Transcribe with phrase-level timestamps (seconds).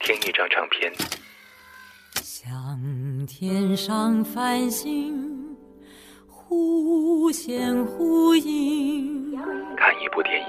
[0.00, 0.90] 听一张唱片，
[2.22, 5.56] 像天上繁星，
[6.26, 9.38] 忽现忽隐。
[9.76, 10.48] 看一部电影，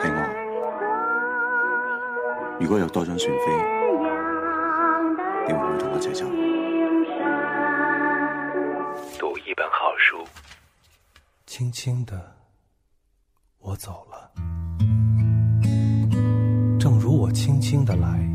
[0.00, 0.18] 係我。
[2.60, 3.46] 如果有多張船飛，
[5.46, 6.26] 你會唔會同我一齊走？
[9.18, 10.24] 讀一本好书，
[11.46, 12.36] 轻轻的，
[13.60, 14.30] 我走了。
[17.16, 18.30] 我轻轻的来，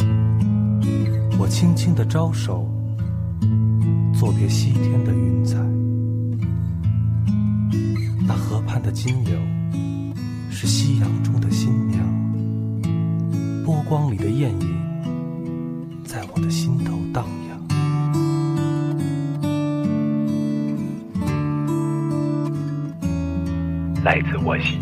[1.37, 2.67] 我轻轻的招手，
[4.11, 5.59] 作别西天的云彩。
[8.25, 9.37] 那河畔的金柳，
[10.49, 12.03] 是夕阳中的新娘。
[13.63, 17.61] 波光里的艳影，在我的心头荡漾。
[24.03, 24.81] 来自我心，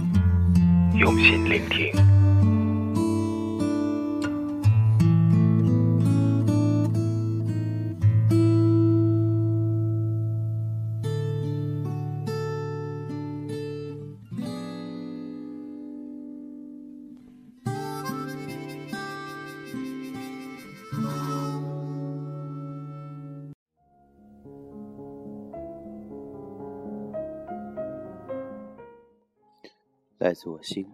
[0.97, 2.09] 用心聆听。
[30.30, 30.88] 来自我心，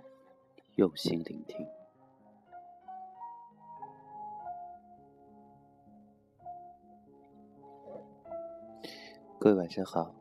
[0.76, 1.68] 用心聆听。
[9.38, 10.16] 各位晚上好，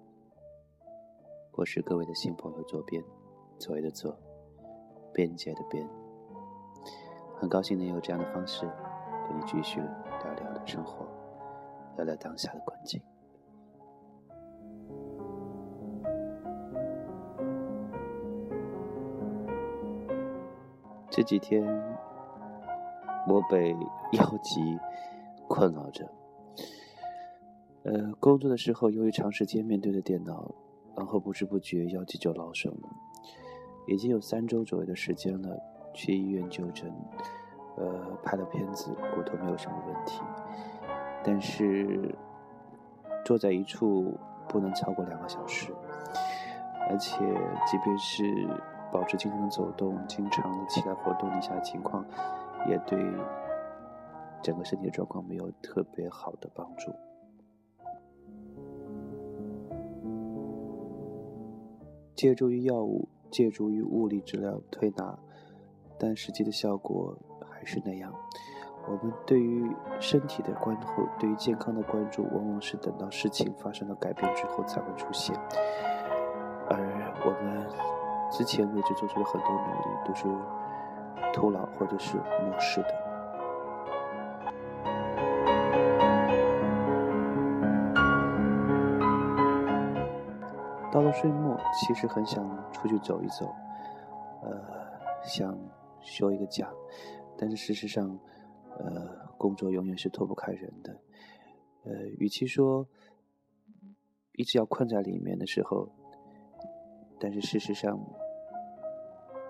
[1.52, 3.04] 我是各位的新朋友左边，
[3.56, 4.18] 左右的左，
[5.12, 5.88] 边界的边。
[7.36, 8.68] 很高兴能有这样的方式
[9.28, 11.06] 跟你继续聊聊的生活，
[11.98, 13.00] 聊聊当下的困境。
[21.16, 21.64] 这几天
[23.28, 23.72] 我被
[24.18, 24.76] 腰疾
[25.46, 26.10] 困扰着。
[27.84, 30.50] 呃，工作的时候由于长时间面对着电脑，
[30.96, 32.88] 然后不知不觉腰肌就劳损了，
[33.86, 35.56] 已经有三周左右的时间了。
[35.92, 36.92] 去医院就诊，
[37.76, 40.20] 呃，拍了片子，骨头没有什么问题，
[41.22, 42.12] 但是
[43.24, 44.18] 坐在一处
[44.48, 45.72] 不能超过两个小时，
[46.90, 47.18] 而且
[47.64, 48.24] 即便是
[48.94, 52.04] 保持经常的走动，经常的起来活动一下情况，
[52.68, 52.96] 也对
[54.40, 56.92] 整个身体的状况没有特别好的帮助。
[62.14, 65.18] 借助于药物，借助于物理治疗推拿，
[65.98, 67.18] 但实际的效果
[67.50, 68.14] 还是那样。
[68.86, 69.68] 我们对于
[69.98, 70.86] 身体的关注，
[71.18, 75.34] 对于健康的关注，往往是等到事情发生了改变之后才会出现，
[76.68, 77.66] 而我们
[78.36, 80.24] 之前为之做出了很多努力，都是
[81.32, 82.88] 徒劳或者是漠视的。
[90.90, 93.54] 到了岁末，其实很想出去走一走，
[94.42, 94.60] 呃，
[95.22, 95.56] 想
[96.00, 96.68] 休一个假，
[97.38, 98.18] 但是事实上，
[98.78, 100.96] 呃，工作永远是脱不开人的，
[101.84, 102.84] 呃，与其说
[104.32, 105.88] 一直要困在里面的时候，
[107.20, 107.98] 但是事实上，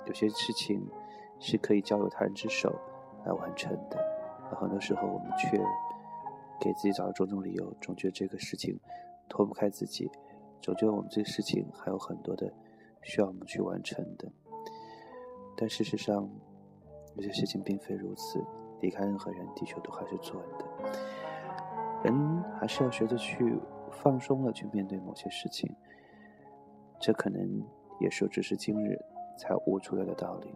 [0.06, 0.84] 有些事情
[1.38, 2.74] 是可以交由他人之手
[3.24, 3.98] 来完成的，
[4.50, 5.58] 而很多时候我们却
[6.60, 8.78] 给自己找了种种理由，总觉得这个事情
[9.28, 10.10] 脱不开自己。
[10.60, 12.52] 总觉得我们这个事情还有很多的
[13.02, 14.30] 需要我们去完成的，
[15.56, 16.28] 但事实上，
[17.16, 18.42] 有些事情并非如此。
[18.80, 20.64] 离开任何人，地球都还是转的。
[22.02, 23.58] 人还是要学着去
[23.90, 25.74] 放松了，去面对某些事情。
[27.00, 27.62] 这可能
[27.98, 28.98] 也说只是今日
[29.36, 30.54] 才悟出来的道理。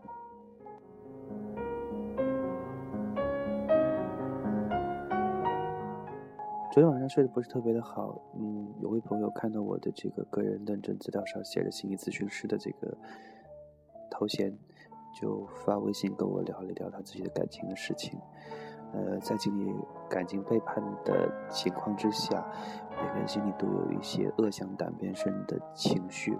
[6.70, 12.96] 昨天晚上睡得不是特别的好，嗯，有位朋友看到我的这个个人认证资料上写着心理咨询师的这个
[14.08, 14.56] 头衔，
[15.20, 18.20] 就发微信跟我聊了聊他自己的感情的事情。
[18.92, 19.74] 呃，在经历
[20.08, 22.46] 感情背叛的情况之下，
[22.90, 26.38] 每个人心里都有一些恶向胆边生的情绪。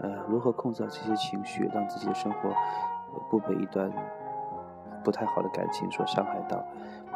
[0.00, 2.54] 呃，如何控制好这些情绪，让自己的生活
[3.30, 3.90] 不被一段
[5.02, 6.64] 不太好的感情所伤害到？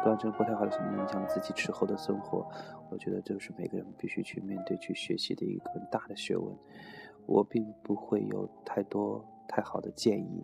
[0.01, 2.47] 不让这个不太好的事情影响自己之后的生活，
[2.89, 6.55] 我觉得这是每个人必须去面对、去学习的一个很大的学问。
[7.25, 10.43] 我并不会有太多太好的建议，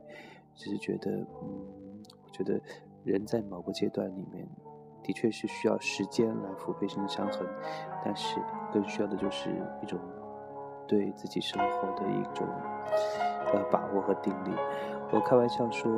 [0.54, 2.60] 只是觉得，嗯，我觉得
[3.06, 4.46] 人在某个阶段里面，
[5.02, 7.48] 的确是需要时间来抚平心理伤痕，
[8.04, 8.38] 但是
[8.74, 9.50] 更需要的就是
[9.82, 9.98] 一种
[10.88, 12.48] 对自己生活的一种
[13.54, 14.56] 呃把握和定力。
[15.12, 15.92] 我开玩笑说，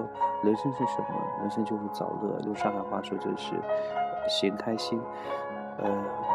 [0.44, 1.40] 人生是什么？
[1.42, 2.40] 人生就是找乐。
[2.46, 3.56] 用上海话说就是
[4.28, 5.00] 寻开心。
[5.80, 5.88] 呃，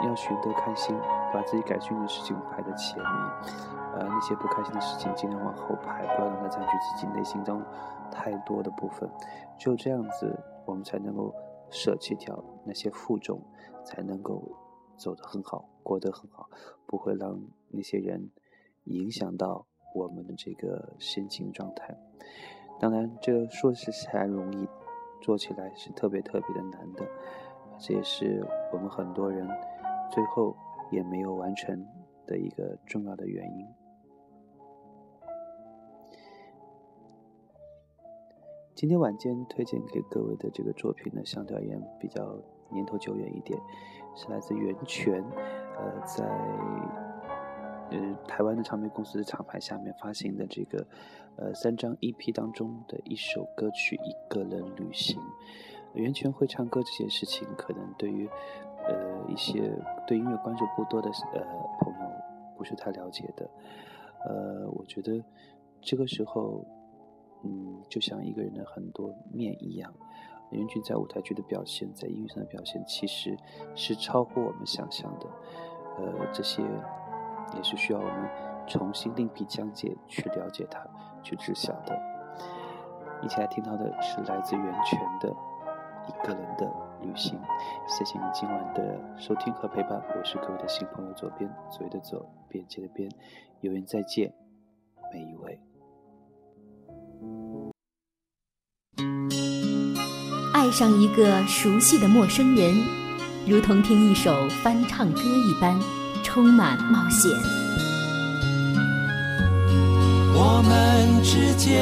[0.05, 0.97] 要寻得开心，
[1.33, 3.09] 把自己感兴趣的事情排在前面，
[3.93, 7.61] 呃，那些不开心的事情尽量往后排，不要让它占据自己内心中
[8.09, 9.11] 太多的部分。
[9.59, 10.33] 只有这样子，
[10.65, 11.35] 我们才能够
[11.71, 13.43] 舍弃掉那些负重，
[13.85, 14.41] 才能够
[14.97, 16.49] 走得很好，过得很好，
[16.87, 17.37] 不会让
[17.69, 18.31] 那些人
[18.85, 21.97] 影响到我们的这个心情状态。
[22.81, 24.69] 当然，这说起来容易，
[25.21, 27.07] 做起来是特别特别的难的。
[27.79, 29.49] 这也是我们很多人
[30.11, 30.57] 最后
[30.91, 31.87] 也没有完成
[32.27, 33.67] 的一个重要的原因。
[38.75, 42.37] 今天晚间推荐给各位的这个作品呢，相对而言比较
[42.71, 43.57] 年头久远一点，
[44.17, 45.23] 是来自源泉，
[45.77, 46.25] 呃，在
[47.91, 50.87] 呃台湾的唱片公司的厂牌下面发行的这个
[51.37, 55.19] 呃三张 EP 当中的一首歌曲《一个人旅行》。
[55.95, 58.27] 袁泉会唱歌这件事情，可能对于，
[58.89, 59.71] 呃一些
[60.07, 61.45] 对音乐关注不多的呃
[61.81, 62.11] 朋友
[62.57, 63.51] 不是太了解的，
[64.25, 65.23] 呃，我觉得
[65.83, 66.65] 这个时候，
[67.45, 69.93] 嗯，就像一个人的很多面一样，
[70.51, 73.37] 袁泉在舞台剧的表现，在音乐上的表现，其实
[73.75, 75.27] 是超乎我们想象的，
[75.99, 76.63] 呃，这些
[77.57, 78.29] 也是需要我们
[78.67, 80.81] 重新另辟疆界去了解它，
[81.23, 81.99] 去知晓的。
[83.23, 85.35] 一起来听到的是来自源泉的。
[86.09, 86.69] 一个人的
[87.01, 87.39] 旅行，
[87.87, 93.09] 谢谢你今晚的收听和陪伴，我是各位的新朋友左边，左右的左，边界的边，
[93.61, 94.35] 有缘再见，
[95.13, 95.61] 每一位。
[100.53, 102.75] 爱上一个熟悉的陌生人，
[103.47, 105.79] 如同听一首翻唱歌一般，
[106.23, 107.31] 充满冒险。
[110.35, 111.73] 我们之间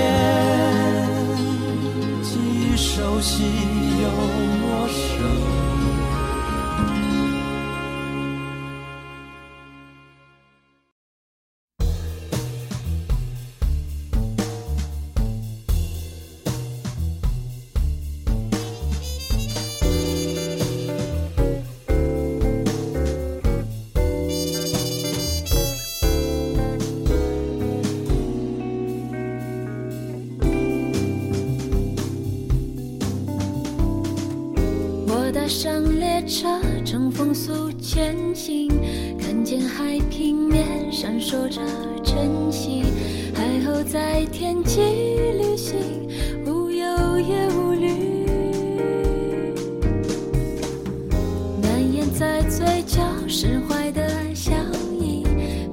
[2.22, 2.60] 既。
[2.82, 4.10] 熟悉又
[4.62, 5.39] 陌生。
[35.50, 36.46] 上列车，
[36.84, 38.68] 乘风速前行，
[39.18, 41.60] 看见海平面闪烁着
[42.04, 42.84] 晨曦，
[43.34, 45.76] 海鸥在天际旅行，
[46.46, 48.26] 无忧也无虑，
[51.60, 54.52] 难掩在嘴角释怀的笑
[55.00, 55.24] 意，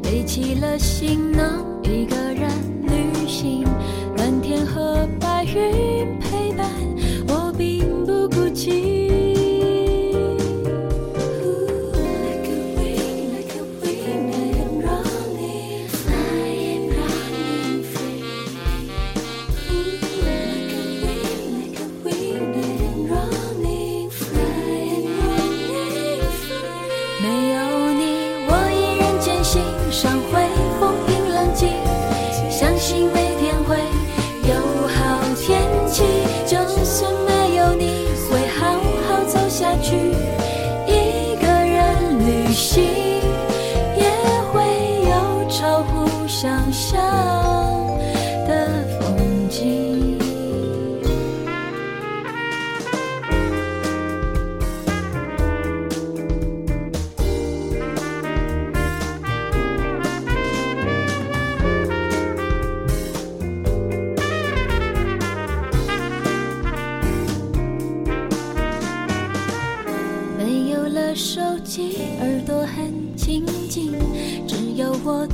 [0.02, 2.50] 背起了行囊，一个人
[2.82, 3.64] 旅行，
[4.18, 5.87] 蓝天和白云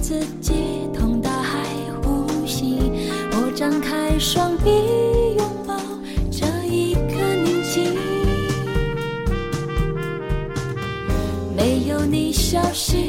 [0.03, 0.51] 自己
[0.93, 1.63] 同大海
[2.03, 2.91] 呼吸，
[3.31, 4.69] 我张开双臂
[5.37, 5.73] 拥抱
[6.29, 7.95] 这一刻宁静。
[11.55, 13.02] 没有你消息，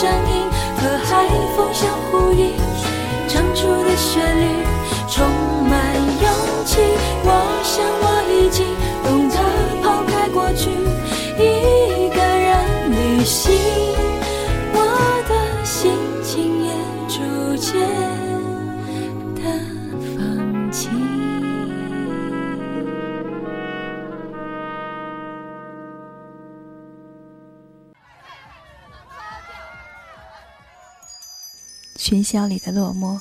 [0.00, 2.54] 声音和海风相呼应，
[3.28, 4.59] 唱出的旋律。
[32.00, 33.20] 喧嚣里的落寞，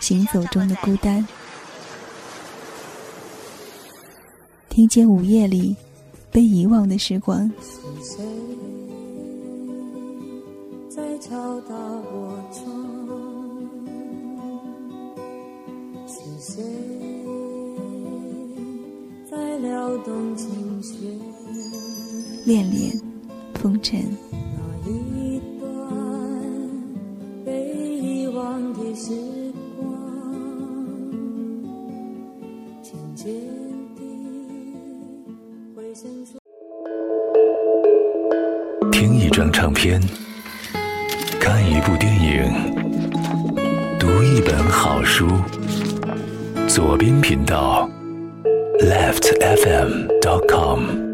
[0.00, 1.26] 行走中的孤单，
[4.68, 5.74] 听见午夜里
[6.30, 7.50] 被遗忘的时光。
[7.60, 8.24] 是谁
[10.88, 12.62] 在敲打我窗？
[16.06, 16.14] 是
[16.52, 16.62] 谁
[19.28, 20.96] 在撩动琴弦？
[22.46, 22.92] 恋恋
[23.54, 24.16] 风尘，
[39.62, 40.02] 唱片，
[41.38, 42.74] 看一部电影，
[43.96, 45.28] 读一本好书。
[46.66, 47.88] 左边频道
[48.80, 51.11] ，leftfm.com。